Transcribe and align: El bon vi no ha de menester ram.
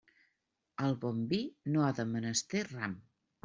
El 0.87 0.95
bon 1.03 1.21
vi 1.35 1.39
no 1.77 1.87
ha 1.87 1.93
de 2.01 2.09
menester 2.17 2.67
ram. 2.75 3.01